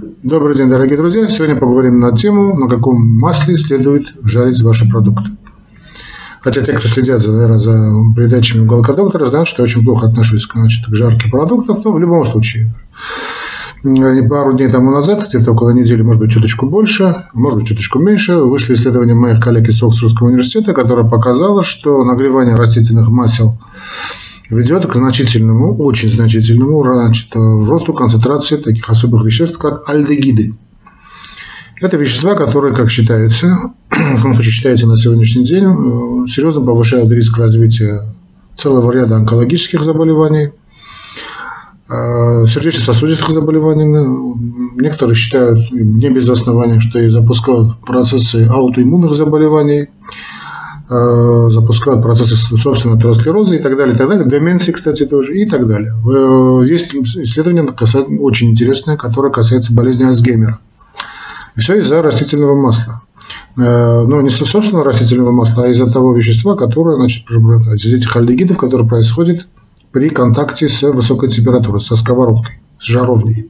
Добрый 0.00 0.56
день, 0.56 0.68
дорогие 0.68 0.96
друзья. 0.96 1.28
Сегодня 1.28 1.56
поговорим 1.56 1.98
на 1.98 2.16
тему, 2.16 2.56
на 2.56 2.68
каком 2.68 3.04
масле 3.04 3.56
следует 3.56 4.06
жарить 4.22 4.62
ваши 4.62 4.88
продукты. 4.88 5.30
Хотя 6.40 6.62
те, 6.62 6.72
кто 6.74 6.86
следят, 6.86 7.20
за, 7.20 7.32
наверное, 7.32 7.58
за 7.58 7.72
передачами 8.14 8.62
уголка 8.62 8.92
доктора, 8.92 9.26
знают, 9.26 9.48
что 9.48 9.62
я 9.62 9.64
очень 9.64 9.82
плохо 9.82 10.06
отношусь 10.06 10.46
значит, 10.52 10.86
к 10.86 10.94
жарке 10.94 11.28
продуктов, 11.28 11.84
но 11.84 11.90
в 11.90 11.98
любом 11.98 12.24
случае. 12.24 12.72
Пару 13.82 14.52
дней 14.52 14.68
тому 14.68 14.92
назад, 14.92 15.26
где-то 15.28 15.50
около 15.50 15.70
недели, 15.70 16.02
может 16.02 16.20
быть, 16.20 16.30
чуточку 16.30 16.68
больше, 16.68 17.24
может 17.34 17.58
быть, 17.58 17.66
чуточку 17.66 17.98
меньше, 17.98 18.36
вышли 18.36 18.74
исследования 18.74 19.14
моих 19.14 19.40
коллег 19.42 19.68
из 19.68 19.82
Оксфордского 19.82 20.28
университета, 20.28 20.74
которое 20.74 21.10
показало, 21.10 21.64
что 21.64 22.04
нагревание 22.04 22.54
растительных 22.54 23.08
масел 23.08 23.58
ведет 24.50 24.86
к 24.86 24.94
значительному, 24.94 25.76
очень 25.76 26.08
значительному 26.08 26.82
значит, 26.82 27.34
росту 27.34 27.92
концентрации 27.92 28.56
таких 28.56 28.88
особых 28.88 29.24
веществ, 29.24 29.58
как 29.58 29.88
альдегиды. 29.88 30.54
Это 31.80 31.96
вещества, 31.96 32.34
которые, 32.34 32.74
как 32.74 32.90
считается, 32.90 33.46
в 33.90 34.22
том 34.22 34.34
случае 34.34 34.52
считается 34.52 34.86
на 34.86 34.96
сегодняшний 34.96 35.44
день, 35.44 35.64
э, 35.64 36.26
серьезно 36.28 36.64
повышают 36.64 37.10
риск 37.12 37.38
развития 37.38 38.00
целого 38.56 38.90
ряда 38.90 39.16
онкологических 39.16 39.84
заболеваний, 39.84 40.50
э, 41.88 42.46
сердечно-сосудистых 42.46 43.30
заболеваний. 43.30 43.84
Некоторые 44.74 45.14
считают 45.14 45.70
не 45.70 46.10
без 46.10 46.28
основания, 46.28 46.80
что 46.80 46.98
и 46.98 47.08
запускают 47.10 47.80
процессы 47.86 48.48
аутоиммунных 48.50 49.14
заболеваний, 49.14 49.88
запускают 50.88 52.02
процессы, 52.02 52.36
собственно, 52.36 52.96
атеросклероза 52.96 53.56
и 53.56 53.58
так 53.58 53.76
далее, 53.76 53.94
и 53.94 53.98
так 53.98 54.08
далее. 54.08 54.28
Деменции, 54.28 54.72
кстати, 54.72 55.04
тоже 55.04 55.36
и 55.36 55.44
так 55.44 55.66
далее. 55.66 55.92
Э, 55.92 56.64
есть 56.66 56.94
исследование 56.94 57.64
очень 58.20 58.50
интересное, 58.50 58.96
которое 58.96 59.30
касается 59.30 59.72
болезни 59.74 60.04
Альцгеймера. 60.04 60.56
Все 61.56 61.80
из-за 61.80 62.00
растительного 62.00 62.54
масла. 62.54 63.02
Э, 63.58 64.04
но 64.06 64.20
не 64.22 64.30
собственно 64.30 64.82
растительного 64.82 65.32
масла, 65.32 65.64
а 65.64 65.68
из-за 65.68 65.90
того 65.90 66.14
вещества, 66.14 66.56
которое, 66.56 66.96
значит, 66.96 67.28
из 67.30 67.92
этих 67.92 68.16
альдегидов, 68.16 68.56
которые 68.56 68.88
происходят 68.88 69.46
при 69.92 70.08
контакте 70.08 70.68
с 70.68 70.82
высокой 70.82 71.28
температурой, 71.28 71.80
со 71.80 71.96
сковородкой, 71.96 72.60
с 72.78 72.84
жаровней. 72.84 73.48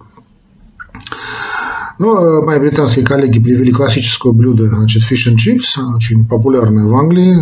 Ну, 1.98 2.44
мои 2.44 2.60
британские 2.60 3.04
коллеги 3.04 3.40
привели 3.40 3.72
классическое 3.72 4.32
блюдо, 4.32 4.66
значит, 4.66 5.02
fish 5.02 5.32
and 5.32 5.36
chips, 5.36 5.80
очень 5.96 6.26
популярное 6.26 6.86
в 6.86 6.94
Англии. 6.94 7.34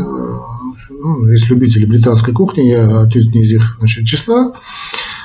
Ну, 0.88 1.28
есть 1.28 1.50
любители 1.50 1.84
британской 1.84 2.32
кухни, 2.32 2.62
я 2.62 3.02
отнюдь 3.02 3.34
не 3.34 3.42
из 3.42 3.52
их 3.52 3.76
значит, 3.78 4.06
числа. 4.06 4.54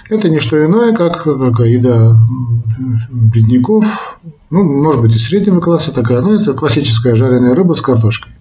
Это 0.10 0.28
не 0.28 0.40
что 0.40 0.64
иное, 0.64 0.94
как 0.94 1.24
такая 1.24 1.70
еда 1.70 2.14
бедняков, 3.10 4.20
ну, 4.50 4.64
может 4.64 5.02
быть, 5.02 5.16
и 5.16 5.18
среднего 5.18 5.62
класса 5.62 5.94
такая, 5.94 6.20
но 6.20 6.34
это 6.34 6.54
классическая 6.54 7.16
жареная 7.16 7.56
рыба 7.56 7.74
с 7.74 7.82
картошкой. 7.82 8.34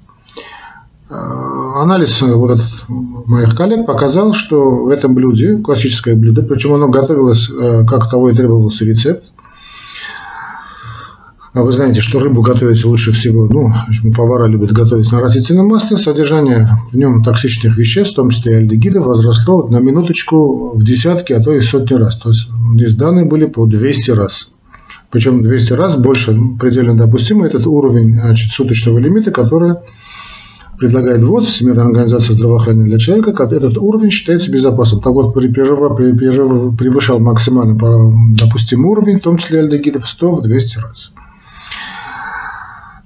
А, 1.09 1.83
анализ 1.83 2.21
вот 2.21 2.51
этот 2.51 2.89
моих 2.89 3.55
коллег 3.55 3.87
показал, 3.87 4.35
что 4.35 4.85
в 4.85 4.89
этом 4.89 5.15
блюде, 5.15 5.59
классическое 5.59 6.17
блюдо, 6.17 6.43
причем 6.43 6.75
оно 6.75 6.89
готовилось, 6.89 7.49
э, 7.49 7.85
как 7.87 8.11
того 8.11 8.31
и 8.31 8.35
требовался 8.35 8.85
рецепт, 8.85 9.33
а 11.53 11.62
вы 11.62 11.73
знаете, 11.73 12.01
что 12.01 12.20
рыбу 12.20 12.43
готовить 12.43 12.84
лучше 12.84 13.11
всего, 13.12 13.47
ну, 13.47 13.73
повара 14.17 14.47
любят 14.47 14.70
готовить 14.73 15.11
на 15.11 15.20
растительном 15.20 15.67
масле. 15.67 15.97
Содержание 15.97 16.69
в 16.93 16.97
нем 16.97 17.25
токсичных 17.25 17.77
веществ, 17.77 18.12
в 18.12 18.17
том 18.17 18.31
числе 18.31 18.53
и 18.53 18.56
альдегидов, 18.56 19.06
возросло 19.06 19.67
на 19.67 19.78
минуточку 19.78 20.78
в 20.78 20.84
десятки, 20.84 21.33
а 21.33 21.41
то 21.41 21.53
и 21.53 21.61
сотни 21.61 21.95
раз. 21.95 22.17
То 22.19 22.28
есть 22.28 22.48
здесь 22.77 22.95
данные 22.95 23.25
были 23.25 23.47
по 23.47 23.67
200 23.67 24.12
раз. 24.12 24.51
Причем 25.11 25.43
200 25.43 25.73
раз 25.73 25.97
больше 25.97 26.39
предельно 26.61 26.95
допустимый 26.97 27.48
этот 27.48 27.67
уровень 27.67 28.21
значит, 28.21 28.53
суточного 28.53 28.98
лимита, 28.98 29.33
который 29.33 29.75
предлагает 30.78 31.25
ВОЗ, 31.25 31.47
Всемирная 31.47 31.87
организация 31.87 32.34
здравоохранения 32.34 32.91
для 32.91 32.98
человека, 33.00 33.32
этот 33.43 33.77
уровень 33.77 34.11
считается 34.11 34.53
безопасным. 34.53 35.03
Так 35.03 35.12
вот, 35.12 35.34
превышал 35.34 37.19
максимально 37.19 37.77
допустимый 38.34 38.91
уровень, 38.93 39.17
в 39.17 39.22
том 39.22 39.37
числе 39.37 39.61
альдегидов, 39.61 40.09
100 40.09 40.32
в 40.37 40.43
200 40.43 40.78
раз. 40.78 41.12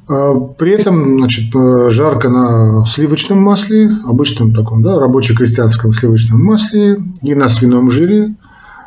А, 0.06 0.34
при 0.34 0.72
этом 0.72 1.18
значит, 1.18 1.54
э, 1.54 1.90
жарко 1.90 2.28
на 2.28 2.84
сливочном 2.86 3.40
масле, 3.40 3.90
обычном 4.04 4.54
таком, 4.54 4.82
да, 4.82 4.98
рабоче-крестьянском 4.98 5.92
сливочном 5.92 6.42
масле 6.42 7.02
и 7.22 7.34
на 7.34 7.48
свином 7.48 7.90
жире 7.90 8.34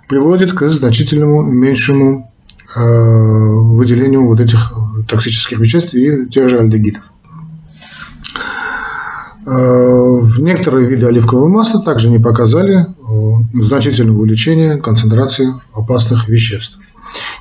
приводит 0.07 0.53
к 0.53 0.67
значительному 0.69 1.41
меньшему 1.41 2.31
э, 2.75 2.79
выделению 2.79 4.27
вот 4.27 4.39
этих 4.39 4.73
токсических 5.07 5.59
веществ 5.59 5.95
и 5.95 6.27
тех 6.29 6.49
же 6.49 6.59
альдегидов. 6.59 7.11
Э, 9.47 10.21
некоторые 10.37 10.87
виды 10.87 11.07
оливкового 11.07 11.47
масла 11.47 11.81
также 11.81 12.11
не 12.11 12.19
показали 12.19 12.85
значительного 13.53 14.19
увеличения 14.19 14.77
концентрации 14.77 15.47
опасных 15.73 16.27
веществ. 16.29 16.79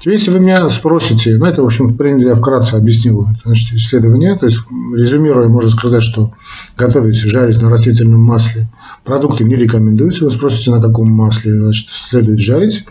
Теперь, 0.01 0.15
если 0.15 0.31
вы 0.31 0.41
меня 0.41 0.69
спросите, 0.71 1.37
ну 1.37 1.45
это, 1.47 1.63
в 1.63 1.67
общем, 1.67 1.97
я 2.19 2.37
вкратце 2.37 2.75
объяснил 2.75 3.27
значит, 3.45 3.73
исследование, 3.73 4.37
то 4.37 4.47
есть, 4.47 4.61
резюмируя, 4.95 5.49
можно 5.49 5.71
сказать, 5.71 6.03
что 6.03 6.33
готовить, 6.77 7.17
жарить 7.17 7.61
на 7.61 7.69
растительном 7.69 8.23
масле 8.23 8.69
продукты 9.05 9.45
не 9.45 9.57
рекомендуется. 9.57 10.25
Вы 10.25 10.31
спросите, 10.31 10.71
на 10.71 10.81
каком 10.81 11.11
масле 11.11 11.59
значит, 11.59 11.89
следует 11.91 12.39
жарить. 12.39 12.85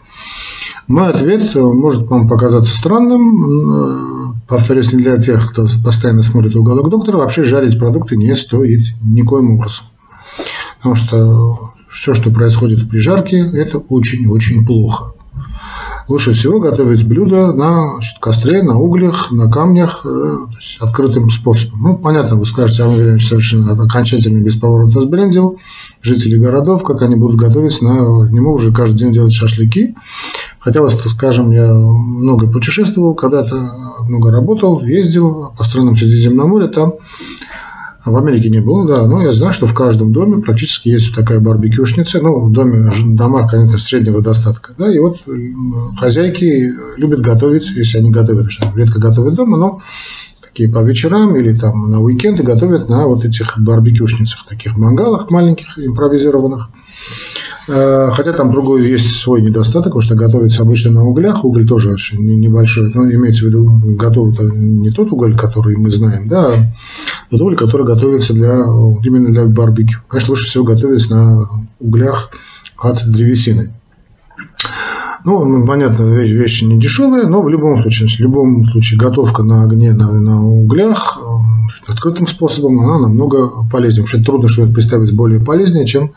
Мой 0.87 1.07
ответ 1.07 1.55
может 1.55 2.07
вам 2.07 2.27
показаться 2.27 2.75
странным, 2.75 4.35
повторюсь, 4.47 4.93
не 4.93 5.01
для 5.01 5.17
тех, 5.17 5.51
кто 5.51 5.67
постоянно 5.83 6.23
смотрит 6.23 6.55
уголок 6.55 6.89
доктора, 6.89 7.17
вообще 7.17 7.43
жарить 7.43 7.79
продукты 7.79 8.17
не 8.17 8.35
стоит 8.35 8.85
никоим 9.01 9.51
образом. 9.51 9.85
Потому 10.77 10.95
что 10.95 11.73
все, 11.95 12.13
что 12.13 12.29
происходит 12.29 12.89
при 12.89 12.99
жарке, 12.99 13.39
это 13.39 13.79
очень-очень 13.79 14.65
плохо. 14.65 15.13
Лучше 16.07 16.33
всего 16.33 16.59
готовить 16.59 17.03
блюдо 17.07 17.51
на 17.51 17.93
значит, 17.93 18.19
костре, 18.19 18.61
на 18.61 18.77
углях, 18.77 19.31
на 19.31 19.49
камнях, 19.49 20.05
э, 20.05 20.37
открытым 20.79 21.31
способом. 21.31 21.81
Ну, 21.81 21.97
понятно, 21.97 22.35
вы 22.35 22.45
скажете, 22.45 22.83
а 22.83 22.87
мы 22.87 23.19
совершенно 23.19 23.71
окончательно 23.71 24.39
без 24.39 24.55
поворота 24.55 25.01
сбрендил. 25.01 25.57
Жители 26.03 26.37
городов, 26.37 26.83
как 26.83 27.01
они 27.01 27.15
будут 27.15 27.39
готовить, 27.39 27.81
на, 27.81 28.29
не 28.29 28.39
могут 28.39 28.61
уже 28.61 28.71
каждый 28.71 28.97
день 28.97 29.13
делать 29.13 29.33
шашлыки. 29.33 29.95
Хотя, 30.59 30.81
вот, 30.81 30.93
скажем, 31.07 31.51
я 31.51 31.73
много 31.73 32.47
путешествовал, 32.47 33.15
когда-то 33.15 33.55
много 34.07 34.29
работал, 34.29 34.83
ездил 34.83 35.53
по 35.57 35.63
странам 35.63 35.95
Средиземноморья, 35.95 36.67
там 36.67 36.95
а 38.05 38.11
в 38.11 38.17
Америке 38.17 38.51
не 38.51 38.61
было, 38.61 38.87
да, 38.87 39.07
но 39.07 39.21
я 39.23 39.33
знаю, 39.33 39.51
что 39.51 39.65
в 39.65 39.73
каждом 39.73 40.13
доме 40.13 40.41
практически 40.41 40.89
есть 40.89 41.15
такая 41.15 41.39
барбекюшница, 41.39 42.21
ну, 42.21 42.45
в 42.45 42.51
доме, 42.51 42.91
домах, 43.03 43.49
конечно, 43.49 43.79
среднего 43.79 44.21
достатка, 44.21 44.75
да, 44.77 44.93
и 44.93 44.99
вот 44.99 45.17
хозяйки 45.97 46.71
любят 46.97 47.21
готовить, 47.21 47.71
если 47.71 47.97
они 47.97 48.11
готовят, 48.11 48.51
что 48.51 48.71
редко 48.75 48.99
готовят 48.99 49.33
дома, 49.33 49.57
но 49.57 49.81
такие 50.43 50.69
по 50.69 50.83
вечерам 50.83 51.35
или 51.35 51.57
там 51.57 51.89
на 51.89 51.99
уикенды 51.99 52.43
готовят 52.43 52.89
на 52.89 53.07
вот 53.07 53.25
этих 53.25 53.57
барбекюшницах, 53.57 54.45
таких 54.47 54.77
мангалах 54.77 55.31
маленьких, 55.31 55.79
импровизированных. 55.79 56.69
Э, 57.67 58.09
хотя 58.11 58.33
там 58.33 58.51
другой 58.51 58.87
есть 58.87 59.19
свой 59.19 59.41
недостаток, 59.41 59.85
потому 59.85 60.01
что 60.01 60.15
готовится 60.15 60.61
обычно 60.61 60.91
на 60.91 61.03
углях, 61.03 61.43
уголь 61.43 61.67
тоже 61.67 61.89
очень 61.89 62.19
небольшой, 62.39 62.91
но 62.93 63.09
имеется 63.11 63.45
в 63.45 63.47
виду 63.47 63.65
готовый 63.95 64.35
не 64.55 64.91
тот 64.91 65.11
уголь, 65.11 65.35
который 65.35 65.75
мы 65.75 65.91
знаем, 65.91 66.27
да, 66.27 66.51
тот 67.29 67.41
уголь, 67.41 67.55
который 67.55 67.85
готовится 67.85 68.33
для, 68.33 68.53
именно 69.03 69.29
для 69.29 69.45
барбекю. 69.45 69.99
Конечно, 70.07 70.31
лучше 70.31 70.45
всего 70.45 70.63
готовить 70.63 71.09
на 71.09 71.47
углях 71.79 72.31
от 72.77 73.05
древесины. 73.05 73.73
Ну, 75.23 75.65
понятно, 75.65 76.03
вещь, 76.03 76.31
вещь 76.31 76.61
не 76.61 76.79
дешевая, 76.79 77.25
но 77.25 77.41
в 77.41 77.49
любом 77.49 77.81
случае, 77.81 78.07
в 78.07 78.19
любом 78.19 78.63
случае 78.65 78.99
готовка 78.99 79.41
на 79.41 79.63
огне, 79.63 79.91
на, 79.93 80.11
на 80.11 80.45
углях, 80.45 81.19
открытым 81.87 82.27
способом, 82.27 82.79
она 82.79 82.99
намного 82.99 83.67
полезнее. 83.71 84.05
Потому 84.05 84.21
что 84.21 84.31
трудно 84.31 84.49
что-то 84.49 84.71
представить 84.71 85.13
более 85.13 85.39
полезнее, 85.39 85.87
чем 85.87 86.13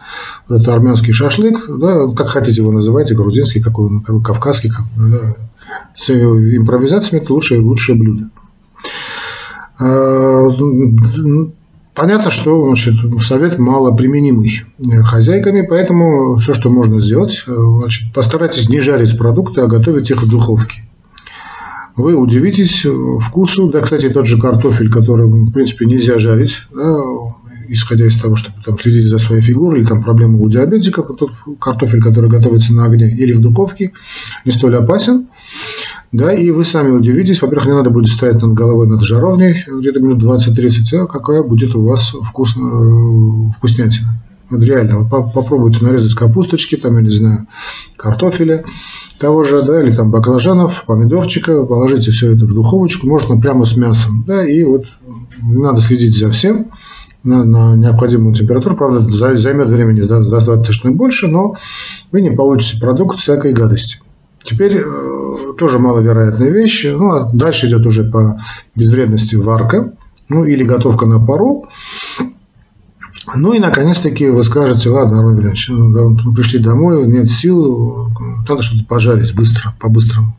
это 0.48 0.74
армянский 0.74 1.14
шашлык, 1.14 1.58
да, 1.78 2.08
как 2.08 2.28
хотите 2.28 2.60
его 2.60 2.70
называйте, 2.70 3.14
грузинский, 3.14 3.60
какой, 3.60 4.00
какой 4.02 4.22
кавказский, 4.22 4.70
как, 4.70 4.84
да, 4.96 5.36
с 5.96 6.10
импровизациями 6.10 7.22
это 7.22 7.32
лучшее, 7.32 7.60
лучшее 7.62 7.98
блюдо. 7.98 8.28
А, 9.80 10.48
понятно, 11.94 12.30
что 12.30 12.66
значит, 12.66 12.94
совет 13.22 13.58
мало 13.58 13.94
применимый 13.96 14.64
хозяйками, 15.04 15.62
поэтому 15.62 16.36
все, 16.36 16.54
что 16.54 16.70
можно 16.70 17.00
сделать, 17.00 17.44
значит, 17.46 18.12
постарайтесь 18.12 18.68
не 18.68 18.80
жарить 18.80 19.16
продукты, 19.16 19.60
а 19.60 19.66
готовить 19.66 20.10
их 20.10 20.22
в 20.22 20.28
духовке 20.28 20.82
вы 21.98 22.14
удивитесь 22.14 22.86
вкусу. 23.20 23.68
Да, 23.70 23.80
кстати, 23.80 24.08
тот 24.08 24.26
же 24.26 24.40
картофель, 24.40 24.90
который, 24.90 25.26
в 25.26 25.50
принципе, 25.50 25.84
нельзя 25.84 26.18
жарить, 26.18 26.62
да, 26.72 27.00
исходя 27.68 28.06
из 28.06 28.16
того, 28.16 28.36
чтобы 28.36 28.58
там, 28.64 28.78
следить 28.78 29.06
за 29.06 29.18
своей 29.18 29.42
фигурой, 29.42 29.80
или 29.80 29.86
там 29.86 30.02
проблемы 30.02 30.40
у 30.40 30.48
диабетиков, 30.48 31.16
тот 31.18 31.32
картофель, 31.60 32.02
который 32.02 32.30
готовится 32.30 32.72
на 32.72 32.86
огне 32.86 33.10
или 33.10 33.32
в 33.32 33.40
духовке, 33.40 33.92
не 34.44 34.52
столь 34.52 34.76
опасен. 34.76 35.28
Да, 36.10 36.32
и 36.32 36.50
вы 36.50 36.64
сами 36.64 36.90
удивитесь, 36.90 37.42
во-первых, 37.42 37.66
не 37.66 37.74
надо 37.74 37.90
будет 37.90 38.08
стоять 38.08 38.40
над 38.40 38.54
головой 38.54 38.86
над 38.86 39.02
жаровней. 39.02 39.64
Где-то 39.66 40.00
минут 40.00 40.22
20-30, 40.22 40.96
а 40.96 41.06
какая 41.06 41.42
будет 41.42 41.74
у 41.74 41.84
вас 41.84 42.14
вкус, 42.22 42.56
э, 42.56 43.50
вкуснятина. 43.56 44.08
Вот 44.50 44.62
реально, 44.62 45.00
вот 45.00 45.32
попробуйте 45.34 45.84
нарезать 45.84 46.14
капусточки, 46.14 46.76
там, 46.76 46.96
я 46.96 47.02
не 47.02 47.10
знаю, 47.10 47.46
картофеля 47.98 48.64
того 49.18 49.44
же, 49.44 49.62
да, 49.62 49.82
или 49.82 49.94
там 49.94 50.10
баклажанов, 50.10 50.84
помидорчика, 50.86 51.66
положите 51.66 52.10
все 52.12 52.34
это 52.34 52.46
в 52.46 52.54
духовочку, 52.54 53.06
можно 53.06 53.38
прямо 53.38 53.66
с 53.66 53.76
мясом, 53.76 54.24
да, 54.26 54.46
и 54.46 54.64
вот 54.64 54.86
надо 55.42 55.82
следить 55.82 56.16
за 56.16 56.30
всем. 56.30 56.70
На, 57.24 57.44
на 57.44 57.74
необходимую 57.74 58.34
температуру, 58.34 58.76
правда, 58.76 59.12
займет 59.36 59.68
времени 59.68 60.02
да, 60.02 60.20
достаточно 60.20 60.92
больше, 60.92 61.26
но 61.26 61.54
вы 62.12 62.22
не 62.22 62.30
получите 62.30 62.80
продукт 62.80 63.18
всякой 63.18 63.52
гадости. 63.52 64.00
Теперь 64.44 64.76
э, 64.76 64.82
тоже 65.58 65.78
маловероятная 65.78 66.50
вещь. 66.50 66.86
Ну, 66.86 67.10
а 67.10 67.28
дальше 67.32 67.66
идет 67.66 67.84
уже 67.86 68.04
по 68.04 68.40
безвредности 68.74 69.34
варка, 69.34 69.92
ну 70.28 70.44
или 70.44 70.64
готовка 70.64 71.06
на 71.06 71.24
пару. 71.24 71.68
Ну 73.34 73.52
и 73.52 73.58
наконец-таки 73.58 74.28
вы 74.30 74.42
скажете, 74.44 74.88
ладно, 74.88 75.18
Армен 75.18 75.36
Вильевич, 75.36 75.68
ну, 75.68 76.34
пришли 76.34 76.60
домой, 76.60 77.06
нет 77.06 77.30
сил, 77.30 78.10
надо 78.48 78.62
что-то 78.62 78.84
пожарить 78.86 79.34
быстро, 79.34 79.74
по-быстрому. 79.78 80.36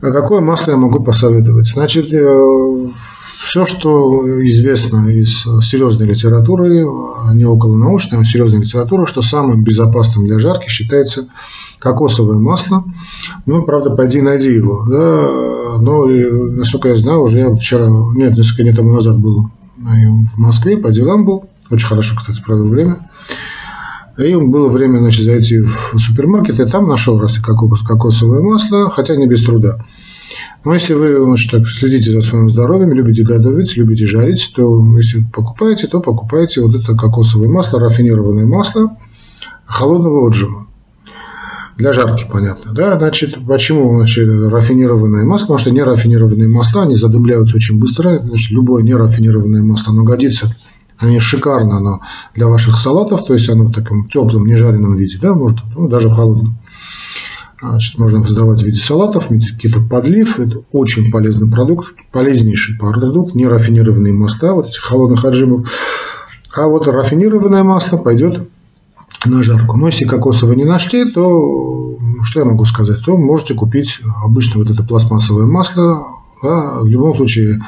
А 0.00 0.10
какое 0.10 0.40
масло 0.40 0.72
я 0.72 0.76
могу 0.76 1.02
посоветовать? 1.02 1.68
Значит, 1.68 2.12
э, 2.12 2.88
все, 3.40 3.66
что 3.66 4.42
известно 4.46 5.08
из 5.08 5.42
серьезной 5.62 6.08
литературы, 6.08 6.84
не 7.34 7.44
около 7.44 7.76
научной, 7.76 8.20
а 8.20 8.24
серьезной 8.24 8.62
литературы, 8.62 9.06
что 9.06 9.22
самым 9.22 9.62
безопасным 9.62 10.26
для 10.26 10.38
жарки 10.38 10.68
считается 10.68 11.28
кокосовое 11.78 12.38
масло. 12.38 12.84
Ну, 13.46 13.62
правда, 13.62 13.90
пойди 13.90 14.20
найди 14.20 14.50
его. 14.52 14.84
Да, 14.88 15.78
но, 15.80 16.06
насколько 16.06 16.88
я 16.88 16.96
знаю, 16.96 17.22
уже 17.22 17.38
я 17.38 17.54
вчера, 17.54 17.88
нет, 18.14 18.36
несколько 18.36 18.64
дней 18.64 18.74
тому 18.74 18.92
назад 18.92 19.18
был 19.18 19.50
в 19.76 20.38
Москве, 20.38 20.76
по 20.76 20.90
делам 20.90 21.24
был. 21.24 21.44
Очень 21.70 21.86
хорошо, 21.86 22.16
кстати, 22.16 22.42
провел 22.42 22.68
время. 22.68 22.98
И 24.18 24.34
было 24.34 24.68
время 24.68 24.98
значит, 24.98 25.24
зайти 25.24 25.60
в 25.60 25.96
супермаркет, 25.96 26.58
и 26.58 26.68
там 26.68 26.88
нашел 26.88 27.20
раз 27.20 27.38
кокос, 27.38 27.82
кокосовое 27.82 28.42
масло, 28.42 28.90
хотя 28.90 29.14
не 29.14 29.28
без 29.28 29.44
труда. 29.44 29.84
Но 30.68 30.74
если 30.74 30.92
вы 30.92 31.16
значит, 31.24 31.50
так, 31.50 31.66
следите 31.66 32.12
за 32.12 32.20
своим 32.20 32.50
здоровьем, 32.50 32.92
любите 32.92 33.22
готовить, 33.22 33.74
любите 33.78 34.06
жарить, 34.06 34.52
то 34.54 34.84
если 34.98 35.24
покупаете, 35.32 35.86
то 35.86 36.00
покупайте 36.00 36.60
вот 36.60 36.74
это 36.74 36.94
кокосовое 36.94 37.48
масло, 37.48 37.80
рафинированное 37.80 38.44
масло 38.44 38.94
холодного 39.64 40.28
отжима. 40.28 40.66
Для 41.78 41.94
жарки, 41.94 42.26
понятно. 42.30 42.74
Да? 42.74 42.98
Значит, 42.98 43.46
почему 43.46 43.96
значит, 43.96 44.28
рафинированное 44.28 45.24
масло? 45.24 45.46
Потому 45.46 45.58
что 45.58 45.70
нерафинированные 45.70 46.48
масла, 46.48 46.82
они 46.82 46.96
задымляются 46.96 47.56
очень 47.56 47.80
быстро. 47.80 48.20
Значит, 48.22 48.50
любое 48.50 48.82
нерафинированное 48.82 49.62
масло, 49.62 49.94
оно 49.94 50.04
годится 50.04 50.54
они 50.98 51.20
шикарно 51.20 51.76
оно 51.76 52.00
для 52.34 52.48
ваших 52.48 52.76
салатов, 52.76 53.24
то 53.24 53.32
есть 53.32 53.48
оно 53.48 53.66
в 53.66 53.72
таком 53.72 54.08
теплом, 54.08 54.46
нежаренном 54.46 54.96
виде, 54.96 55.18
да, 55.22 55.32
может, 55.32 55.60
ну, 55.76 55.88
даже 55.88 56.08
в 56.08 56.14
холодном. 56.14 56.58
Значит, 57.60 57.98
можно 57.98 58.24
создавать 58.24 58.62
в 58.62 58.64
виде 58.64 58.78
салатов, 58.78 59.28
какие-то 59.28 59.80
подлив. 59.80 60.38
Это 60.38 60.62
очень 60.72 61.10
полезный 61.10 61.50
продукт, 61.50 61.94
полезнейший 62.12 62.76
продукт, 62.78 63.34
не 63.34 63.46
рафинированные 63.46 64.12
масла, 64.12 64.52
вот 64.52 64.68
этих 64.68 64.80
холодных 64.80 65.24
отжимов. 65.24 65.68
А 66.54 66.66
вот 66.68 66.86
рафинированное 66.86 67.64
масло 67.64 67.96
пойдет 67.96 68.48
на 69.24 69.42
жарку. 69.42 69.76
Но 69.76 69.88
если 69.88 70.04
кокосовое 70.04 70.56
не 70.56 70.64
нашли, 70.64 71.10
то 71.10 71.98
что 72.22 72.40
я 72.40 72.46
могу 72.46 72.64
сказать? 72.64 73.04
То 73.04 73.16
можете 73.16 73.54
купить 73.54 74.00
обычно 74.24 74.60
вот 74.60 74.70
это 74.70 74.84
пластмассовое 74.84 75.46
масло. 75.46 76.04
Да, 76.42 76.80
в 76.82 76.86
любом 76.86 77.16
случае 77.16 77.60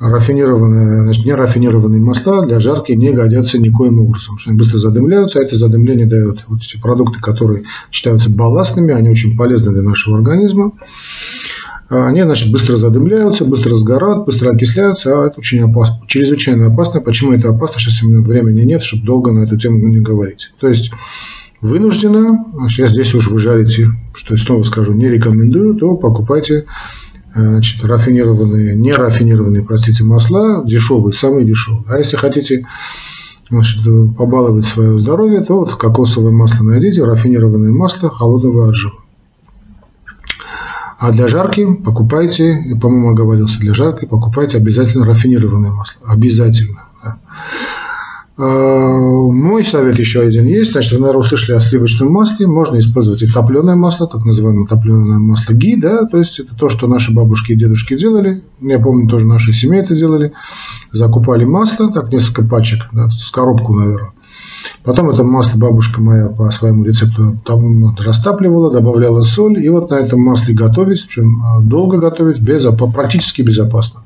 рафинированные, 0.00 1.02
значит, 1.02 1.24
нерафинированные 1.24 2.00
масла 2.00 2.46
для 2.46 2.60
жарки 2.60 2.92
не 2.92 3.12
годятся 3.12 3.58
никоим 3.58 3.98
образом, 4.00 4.36
потому 4.36 4.38
что 4.38 4.50
они 4.50 4.58
быстро 4.58 4.78
задымляются, 4.78 5.38
а 5.38 5.42
это 5.42 5.56
задымление 5.56 6.06
дает 6.06 6.44
вот 6.46 6.60
эти 6.60 6.80
продукты, 6.80 7.20
которые 7.20 7.64
считаются 7.90 8.30
балластными, 8.30 8.94
они 8.94 9.10
очень 9.10 9.36
полезны 9.36 9.72
для 9.72 9.82
нашего 9.82 10.18
организма. 10.18 10.72
Они, 11.90 12.22
значит, 12.22 12.52
быстро 12.52 12.76
задымляются, 12.76 13.46
быстро 13.46 13.74
сгорают, 13.74 14.26
быстро 14.26 14.50
окисляются, 14.50 15.10
а 15.10 15.26
это 15.28 15.38
очень 15.38 15.60
опасно, 15.60 16.00
чрезвычайно 16.06 16.66
опасно. 16.66 17.00
Почему 17.00 17.32
это 17.32 17.48
опасно? 17.48 17.80
Сейчас 17.80 18.02
времени 18.02 18.62
нет, 18.62 18.82
чтобы 18.82 19.06
долго 19.06 19.32
на 19.32 19.44
эту 19.44 19.56
тему 19.56 19.88
не 19.88 20.00
говорить. 20.00 20.52
То 20.60 20.68
есть, 20.68 20.90
вынужденно, 21.62 22.44
если 22.68 22.86
здесь 22.88 23.14
уж 23.14 23.28
вы 23.28 23.38
жарите, 23.38 23.88
что 24.12 24.34
я 24.34 24.38
снова 24.38 24.62
скажу, 24.64 24.92
не 24.92 25.08
рекомендую, 25.08 25.76
то 25.76 25.96
покупайте 25.96 26.66
значит, 27.42 27.84
рафинированные, 27.84 28.74
не 28.76 28.92
рафинированные, 28.92 29.64
простите, 29.64 30.04
масла, 30.04 30.64
дешевые, 30.64 31.12
самые 31.12 31.46
дешевые. 31.46 31.84
А 31.88 31.98
если 31.98 32.16
хотите 32.16 32.66
значит, 33.50 33.82
побаловать 34.16 34.66
свое 34.66 34.98
здоровье, 34.98 35.40
то 35.40 35.60
вот 35.60 35.74
кокосовое 35.76 36.32
масло 36.32 36.64
найдите, 36.64 37.04
рафинированное 37.04 37.72
масло 37.72 38.10
холодного 38.10 38.68
отжима. 38.68 38.98
А 40.98 41.12
для 41.12 41.28
жарки 41.28 41.64
покупайте, 41.74 42.76
по-моему, 42.80 43.10
оговорился, 43.10 43.60
для 43.60 43.72
жарки 43.72 44.04
покупайте 44.04 44.56
обязательно 44.56 45.06
рафинированное 45.06 45.70
масло. 45.70 46.02
Обязательно. 46.08 46.88
Да. 47.04 47.20
Мой 48.38 49.64
совет 49.64 49.98
еще 49.98 50.20
один 50.20 50.46
есть. 50.46 50.70
Значит, 50.70 50.92
вы, 50.92 51.00
наверное, 51.00 51.22
услышали 51.22 51.56
о 51.56 51.60
сливочном 51.60 52.12
масле. 52.12 52.46
Можно 52.46 52.78
использовать 52.78 53.22
и 53.22 53.26
топленое 53.26 53.74
масло, 53.74 54.06
так 54.06 54.24
называемое 54.24 54.68
топленое 54.68 55.18
масло 55.18 55.54
ги, 55.54 55.74
да, 55.74 56.04
то 56.04 56.18
есть 56.18 56.38
это 56.38 56.54
то, 56.54 56.68
что 56.68 56.86
наши 56.86 57.12
бабушки 57.12 57.52
и 57.52 57.56
дедушки 57.56 57.98
делали. 57.98 58.44
Я 58.60 58.78
помню, 58.78 59.08
тоже 59.08 59.26
наши 59.26 59.52
семьи 59.52 59.80
это 59.80 59.96
делали. 59.96 60.32
Закупали 60.92 61.44
масло, 61.44 61.92
так 61.92 62.12
несколько 62.12 62.44
пачек, 62.44 62.86
да, 62.92 63.10
с 63.10 63.28
коробку, 63.32 63.74
наверное. 63.74 64.12
Потом 64.84 65.10
это 65.10 65.24
масло 65.24 65.58
бабушка 65.58 66.00
моя 66.00 66.28
по 66.28 66.48
своему 66.50 66.84
рецепту 66.84 67.36
там 67.44 67.96
растапливала, 67.96 68.72
добавляла 68.72 69.22
соль. 69.22 69.58
И 69.64 69.68
вот 69.68 69.90
на 69.90 69.96
этом 69.96 70.20
масле 70.20 70.54
готовить, 70.54 71.04
причем 71.04 71.42
а, 71.44 71.60
долго 71.60 71.98
готовить, 71.98 72.40
без, 72.40 72.64
практически 72.94 73.42
безопасно. 73.42 74.02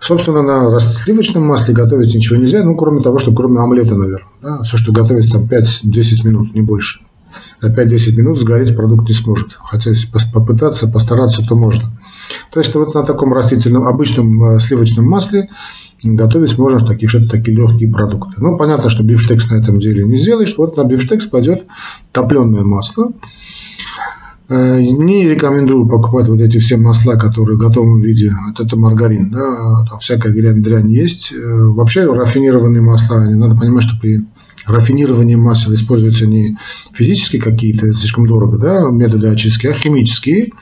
Собственно, 0.00 0.42
на 0.42 0.80
сливочном 0.80 1.44
масле 1.44 1.74
готовить 1.74 2.14
ничего 2.14 2.38
нельзя, 2.38 2.62
ну, 2.62 2.76
кроме 2.76 3.02
того, 3.02 3.18
что 3.18 3.32
кроме 3.32 3.60
омлета, 3.60 3.96
наверное. 3.96 4.28
Да, 4.40 4.62
все, 4.62 4.76
что 4.76 4.92
готовится 4.92 5.32
там 5.32 5.46
5-10 5.46 6.26
минут, 6.26 6.54
не 6.54 6.60
больше. 6.60 7.00
За 7.60 7.70
5-10 7.70 8.16
минут 8.16 8.38
сгореть 8.38 8.76
продукт 8.76 9.08
не 9.08 9.14
сможет. 9.14 9.48
Хотя 9.58 9.90
если 9.90 10.08
попытаться, 10.32 10.86
постараться, 10.86 11.44
то 11.46 11.56
можно. 11.56 11.90
То 12.52 12.60
есть 12.60 12.74
вот 12.74 12.94
на 12.94 13.04
таком 13.04 13.32
растительном, 13.32 13.84
обычном 13.84 14.42
э, 14.44 14.60
сливочном 14.60 15.06
масле 15.06 15.48
готовить 16.02 16.56
можно 16.58 16.86
такие, 16.86 17.08
что-то 17.08 17.28
такие 17.28 17.56
легкие 17.56 17.90
продукты. 17.92 18.34
Ну, 18.40 18.56
понятно, 18.56 18.90
что 18.90 19.02
бифштекс 19.02 19.50
на 19.50 19.56
этом 19.56 19.78
деле 19.78 20.04
не 20.04 20.16
сделаешь. 20.16 20.54
Вот 20.56 20.76
на 20.76 20.84
бифштекс 20.84 21.26
пойдет 21.26 21.66
топленое 22.12 22.62
масло. 22.62 23.12
Э, 24.50 24.80
не 24.80 25.28
рекомендую 25.28 25.86
покупать 25.86 26.28
вот 26.28 26.40
эти 26.40 26.58
все 26.58 26.78
масла, 26.78 27.16
которые 27.16 27.56
в 27.56 27.60
готовом 27.60 28.00
виде. 28.00 28.32
Вот 28.46 28.64
это 28.64 28.78
маргарин, 28.78 29.30
да, 29.30 29.84
там 29.88 29.98
всякая 29.98 30.32
дрянь, 30.32 30.62
дрянь 30.62 30.90
есть. 30.90 31.32
Э, 31.32 31.36
вообще 31.36 32.10
рафинированные 32.10 32.80
масла, 32.80 33.20
надо 33.20 33.56
понимать, 33.56 33.84
что 33.84 34.00
при 34.00 34.24
рафинировании 34.66 35.34
масел 35.34 35.74
используются 35.74 36.26
не 36.26 36.56
физические 36.92 37.42
какие-то, 37.42 37.94
слишком 37.94 38.26
дорого, 38.26 38.56
да, 38.58 38.88
методы 38.90 39.28
очистки, 39.28 39.66
а 39.66 39.72
химические. 39.74 40.52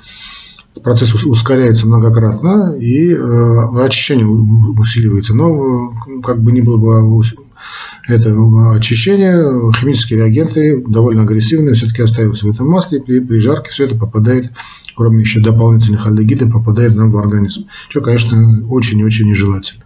Процесс 0.83 1.15
ускоряется 1.25 1.87
многократно 1.87 2.77
и 2.79 3.13
э, 3.13 3.85
очищение 3.85 4.27
усиливается. 4.27 5.35
Но 5.35 5.93
как 6.25 6.43
бы 6.43 6.51
ни 6.51 6.61
было 6.61 6.77
бы 6.77 7.46
это 8.07 8.35
очищение, 8.75 9.73
химические 9.79 10.21
реагенты 10.21 10.83
довольно 10.87 11.23
агрессивные, 11.23 11.75
все-таки 11.75 12.03
остаются 12.03 12.47
в 12.47 12.51
этом 12.51 12.69
масле, 12.69 13.01
при, 13.01 13.21
при 13.21 13.39
жарке 13.39 13.71
все 13.71 13.85
это 13.85 13.97
попадает, 13.97 14.53
кроме 14.95 15.21
еще 15.21 15.41
дополнительных 15.41 16.07
альдегидов, 16.07 16.53
попадает 16.53 16.95
нам 16.95 17.11
в 17.11 17.17
организм, 17.19 17.67
что, 17.89 18.01
конечно, 18.01 18.67
очень-очень 18.69 19.29
нежелательно. 19.29 19.85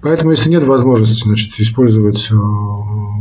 Поэтому, 0.00 0.32
если 0.32 0.50
нет 0.50 0.64
возможности 0.64 1.22
значит, 1.22 1.58
использовать 1.58 2.30
э, 2.30 2.34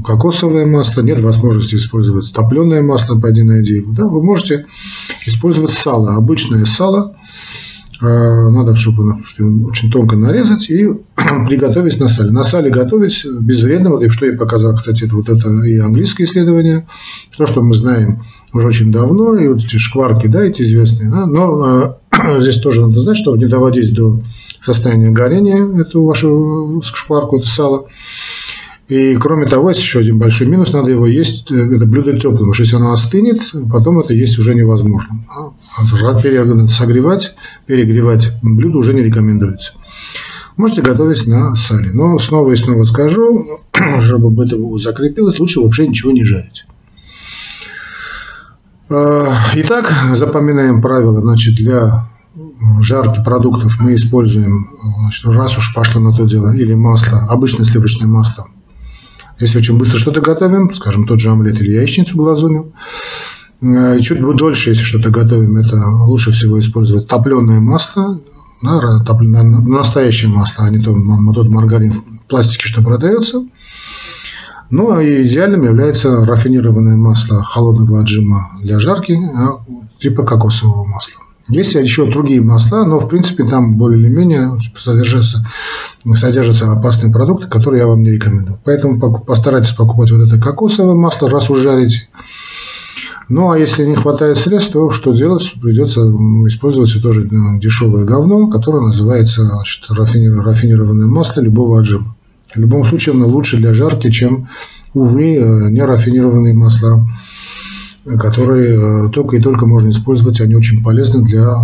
кокосовое 0.06 0.66
масло, 0.66 1.02
нет 1.02 1.20
возможности 1.20 1.76
использовать 1.76 2.32
топленое 2.34 2.82
масло, 2.82 3.16
найди 3.16 3.76
его, 3.76 3.92
да, 3.92 4.08
вы 4.08 4.24
можете 4.24 4.66
использовать 5.26 5.72
сало, 5.72 6.16
обычное 6.16 6.66
сало, 6.66 7.18
надо, 8.02 8.76
чтобы 8.76 9.22
очень 9.68 9.92
тонко 9.92 10.16
нарезать 10.16 10.70
и 10.70 10.88
приготовить 11.48 12.00
на 12.00 12.10
сале. 12.10 12.32
На 12.32 12.44
сале 12.44 12.70
готовить 12.70 13.26
безвредно, 13.26 13.92
вот 13.92 14.04
и 14.04 14.10
что 14.10 14.26
я 14.26 14.38
показал, 14.38 14.76
кстати, 14.76 15.04
это 15.06 15.16
вот 15.16 15.30
это 15.30 15.50
и 15.64 15.78
английское 15.78 16.24
исследование, 16.24 16.88
то, 17.38 17.46
что 17.46 17.62
мы 17.62 17.76
знаем 17.76 18.24
уже 18.54 18.68
очень 18.68 18.92
давно, 18.92 19.36
и 19.36 19.48
вот 19.48 19.64
эти 19.64 19.78
шкварки, 19.78 20.28
да, 20.28 20.44
эти 20.44 20.64
известные, 20.64 21.10
да, 21.10 21.26
но 21.26 21.62
а, 21.62 21.98
здесь 22.40 22.60
тоже 22.60 22.82
надо 22.82 23.00
знать, 23.00 23.18
чтобы 23.18 23.38
не 23.38 23.46
доводить 23.46 23.94
до 23.94 24.22
состояния 24.60 25.10
горения 25.10 25.82
эту 25.82 26.04
вашу 26.04 26.82
шкварку, 26.84 27.38
это 27.38 27.48
сало, 27.48 27.88
И 28.92 29.16
кроме 29.16 29.46
того, 29.48 29.70
есть 29.70 29.80
еще 29.80 30.00
один 30.00 30.20
большой 30.20 30.48
минус, 30.48 30.74
надо 30.74 30.92
его 30.92 31.08
есть, 31.08 31.50
э, 31.50 31.56
это 31.56 31.86
блюдо 31.86 32.12
теплым, 32.20 32.40
потому 32.40 32.54
что 32.54 32.64
если 32.64 32.76
оно 32.76 32.92
остынет, 32.92 33.42
потом 33.72 34.02
это 34.02 34.14
есть 34.14 34.38
уже 34.38 34.54
невозможно. 34.54 35.26
А 35.30 35.54
согревать, 36.68 37.34
перегревать 37.68 38.34
блюдо 38.42 38.80
уже 38.80 38.94
не 38.94 39.02
рекомендуется. 39.02 39.76
Можете 40.58 40.82
готовить 40.82 41.26
на 41.26 41.56
сале. 41.56 41.94
Но 41.94 42.20
снова 42.20 42.52
и 42.52 42.58
снова 42.58 42.84
скажу, 42.84 43.62
чтобы 44.02 44.44
это 44.44 44.58
закрепилось, 44.78 45.40
лучше 45.40 45.62
вообще 45.62 45.88
ничего 45.88 46.12
не 46.12 46.26
жарить. 46.26 46.66
А, 48.90 49.34
итак, 49.56 49.90
запоминаем 50.16 50.82
правила. 50.82 51.22
Значит, 51.22 51.56
для 51.56 52.10
жарки 52.82 53.24
продуктов 53.24 53.80
мы 53.80 53.96
используем, 53.96 54.68
значит, 55.00 55.26
раз 55.28 55.58
уж 55.58 55.74
пошло 55.74 56.02
на 56.02 56.12
то 56.14 56.26
дело, 56.26 56.54
или 56.54 56.74
масло, 56.74 57.20
обычное 57.30 57.66
сливочное 57.66 58.10
масло. 58.10 58.48
Если 59.42 59.58
очень 59.58 59.78
быстро 59.78 59.98
что-то 59.98 60.22
готовим, 60.22 60.74
скажем, 60.74 61.08
тот 61.08 61.20
же 61.20 61.30
омлет 61.30 61.60
или 61.60 61.74
яичницу 61.74 62.16
глазунью, 62.16 62.74
и 63.62 64.02
чуть 64.02 64.22
дольше, 64.22 64.70
если 64.70 64.84
что-то 64.84 65.10
готовим, 65.10 65.58
это 65.58 65.78
лучше 66.06 66.32
всего 66.32 66.60
использовать 66.60 67.08
топленое 67.08 67.60
масло, 67.60 68.20
да, 68.62 69.00
топленое, 69.04 69.44
настоящее 69.44 70.30
масло, 70.30 70.66
а 70.66 70.70
не 70.70 70.78
то, 70.78 70.96
тот 71.34 71.50
маргарин 71.50 71.92
в 71.92 72.04
пластике, 72.28 72.68
что 72.68 72.84
продается. 72.84 73.44
Ну, 74.70 74.92
а 74.92 75.04
идеальным 75.04 75.64
является 75.64 76.24
рафинированное 76.26 76.96
масло 76.96 77.44
холодного 77.44 78.02
отжима 78.02 78.52
для 78.62 78.80
жарки, 78.80 79.20
а, 79.36 79.64
типа 79.98 80.24
кокосового 80.24 80.86
масла. 80.86 81.22
Есть 81.52 81.76
еще 81.76 82.10
другие 82.10 82.42
масла, 82.42 82.86
но 82.86 83.00
в 83.00 83.10
принципе 83.10 83.44
там 83.44 83.76
более 83.76 84.02
или 84.02 84.08
менее 84.08 84.58
содержатся, 84.78 85.46
содержатся 86.16 86.72
опасные 86.72 87.12
продукты, 87.12 87.48
которые 87.48 87.82
я 87.82 87.88
вам 87.88 88.02
не 88.04 88.12
рекомендую. 88.12 88.58
Поэтому 88.64 89.00
постарайтесь 89.20 89.74
покупать 89.74 90.12
вот 90.12 90.28
это 90.28 90.42
кокосовое 90.42 90.96
масло, 90.96 91.30
раз 91.30 91.50
уж 91.50 91.60
жарите. 91.60 92.08
Ну 93.28 93.52
а 93.52 93.60
если 93.60 93.86
не 93.86 93.96
хватает 93.96 94.38
средств, 94.38 94.72
то 94.72 94.92
что 94.92 95.12
делать? 95.14 95.54
Придется 95.62 96.02
использовать 96.48 97.02
тоже 97.02 97.28
дешевое 97.60 98.06
говно, 98.06 98.50
которое 98.50 98.82
называется 98.82 99.44
значит, 99.44 99.86
рафинированное 99.90 101.08
масло 101.08 101.42
любого 101.42 101.82
отжима. 101.82 102.16
В 102.56 102.60
любом 102.60 102.86
случае 102.86 103.16
оно 103.16 103.28
лучше 103.28 103.58
для 103.58 103.74
жарки, 103.74 104.10
чем, 104.10 104.48
увы, 104.94 105.36
э, 105.36 105.70
нерафинированные 105.70 106.54
масла, 106.54 107.08
которые 108.06 109.08
э, 109.08 109.10
только 109.10 109.38
и 109.38 109.42
только 109.42 109.66
можно 109.66 109.90
использовать. 109.90 110.42
Они 110.42 110.56
очень 110.56 110.84
полезны 110.84 111.24
для, 111.24 111.64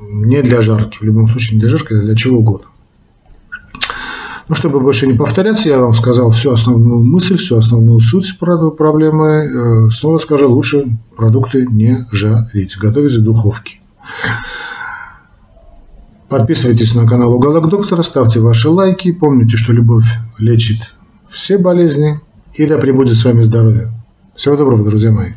не 0.00 0.42
для 0.42 0.62
жарки, 0.62 0.98
в 0.98 1.02
любом 1.02 1.28
случае 1.28 1.56
не 1.56 1.60
для 1.60 1.70
жарки, 1.70 1.94
а 1.94 2.00
для 2.00 2.16
чего 2.16 2.38
угодно. 2.38 2.68
Ну, 4.48 4.56
чтобы 4.56 4.80
больше 4.80 5.06
не 5.06 5.12
повторяться, 5.12 5.68
я 5.68 5.78
вам 5.78 5.94
сказал 5.94 6.32
всю 6.32 6.50
основную 6.50 7.04
мысль, 7.04 7.36
всю 7.36 7.56
основную 7.56 8.00
суть 8.00 8.36
проблемы. 8.38 9.28
Э, 9.28 9.90
снова 9.90 10.18
скажу, 10.18 10.52
лучше 10.52 10.98
продукты 11.16 11.66
не 11.66 12.04
жарить, 12.10 12.76
готовить 12.76 13.14
в 13.14 13.22
духовке. 13.22 13.78
Подписывайтесь 16.28 16.94
на 16.94 17.06
канал 17.06 17.34
Уголок 17.34 17.68
Доктора, 17.68 18.02
ставьте 18.02 18.40
ваши 18.40 18.68
лайки. 18.68 19.12
Помните, 19.12 19.56
что 19.56 19.72
любовь 19.72 20.06
лечит 20.38 20.94
все 21.26 21.58
болезни. 21.58 22.20
И 22.54 22.66
да 22.66 22.78
пребудет 22.78 23.16
с 23.16 23.24
вами 23.24 23.42
здоровье. 23.42 23.92
Всего 24.34 24.56
доброго, 24.56 24.84
друзья 24.84 25.12
мои. 25.12 25.30